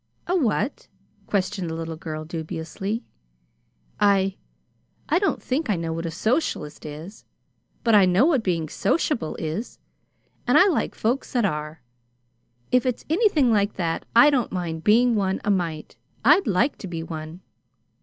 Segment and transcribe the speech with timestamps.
[0.25, 0.87] "A what?"
[1.27, 3.03] questioned the little girl, dubiously.
[3.99, 4.35] "I
[5.07, 7.23] I don't think I know what a socialist is.
[7.83, 9.77] But I know what being SOCIABLE is
[10.47, 11.83] and I like folks that are
[12.71, 12.77] that.
[12.77, 15.97] If it's anything like that, I don't mind being one, a mite.
[16.25, 17.41] I'd like to be one."